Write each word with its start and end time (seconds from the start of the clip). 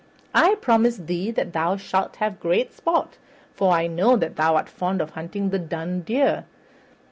I 0.33 0.55
promise 0.55 0.97
thee 0.97 1.29
that 1.29 1.53
thou 1.53 1.77
shalt 1.77 2.15
have 2.15 2.39
great 2.39 2.73
sport, 2.73 3.19
for 3.53 3.71
I 3.71 3.85
know 3.85 4.15
that 4.15 4.35
thou 4.35 4.55
art 4.55 4.67
fond 4.67 4.99
of 4.99 5.11
hunting 5.11 5.51
the 5.51 5.59
dun 5.59 6.01
deer. 6.01 6.45